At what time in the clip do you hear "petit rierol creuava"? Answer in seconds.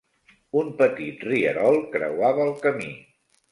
0.79-2.49